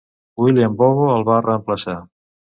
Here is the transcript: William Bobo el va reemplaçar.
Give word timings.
William 0.43 0.77
Bobo 0.79 1.03
el 1.17 1.25
va 1.27 1.35
reemplaçar. 1.47 1.99